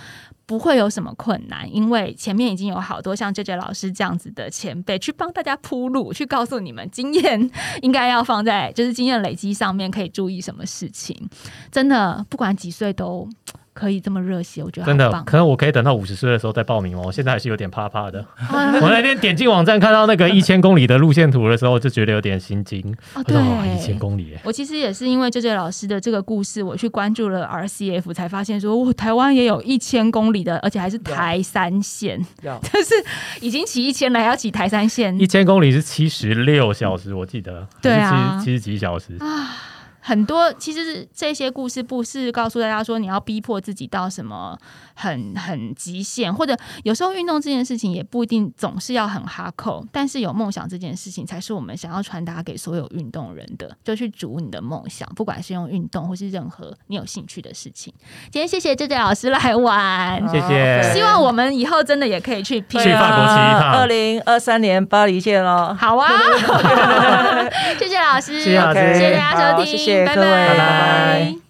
[0.47, 7.49] 不会有什么困难，因为前面已经有好多像 J J 老师这样子的前辈去帮大家铺路，去告诉你们经验
[7.81, 11.17] 应该要放在就是经验累积上面，可以注意什么事情。
[11.71, 13.27] 真的，不管几岁都
[13.75, 15.11] 可以这么热血，我觉得真的。
[15.25, 17.03] 可能我可以等到五十岁的时候再报名吗？
[17.05, 18.25] 我现在还是有点怕怕的。
[18.37, 22.95] 啊我那天点进网站看到那个 一千公里的路线图的时候，就觉得有点心惊。
[23.13, 23.35] 哦，对，
[23.75, 23.99] 一千。
[23.99, 32.93] 公里，我其实也是因为 J J 老师的这个故事，我去关注了 RCF，才发现说，我，台湾也有一千公里的，而且还是台三线，要 就是
[33.41, 37.67] 已经骑一千了，还要骑台三线一，千公里是七十六小时，我记得。
[37.81, 39.17] 对啊七十几小时。
[40.07, 44.55] 很多其实这些故事不是告诉大家说你要逼迫自己到什么
[44.93, 57.91] 很很极限，或者有时候运动这件事情也不一定总是要很哈扣，但是有梦想这件事情才是我们想要传达给所有运动人的，就去逐你的梦想，不管是用运动或是任何你有兴趣的事情。
[58.31, 60.93] 今天谢谢这 J 老师来玩，谢谢。
[60.93, 65.75] 希望我们以后真的也可以去拼去法国骑一趟二零二三年巴黎见喽！
[65.77, 66.07] 好啊，
[67.79, 68.93] 谢谢老师，谢谢老师。
[68.93, 70.47] 谢谢大家收听，谢谢谢拜各位拜。
[70.47, 71.44] 拜拜